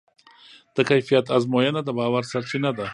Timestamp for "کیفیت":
0.89-1.25